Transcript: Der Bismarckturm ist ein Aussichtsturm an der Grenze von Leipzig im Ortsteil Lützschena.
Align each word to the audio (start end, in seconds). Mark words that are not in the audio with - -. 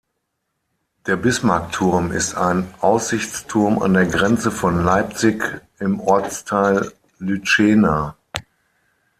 Der 1.05 1.15
Bismarckturm 1.15 2.11
ist 2.11 2.33
ein 2.33 2.73
Aussichtsturm 2.79 3.77
an 3.83 3.93
der 3.93 4.07
Grenze 4.07 4.49
von 4.49 4.83
Leipzig 4.83 5.61
im 5.77 5.99
Ortsteil 5.99 6.91
Lützschena. 7.19 8.17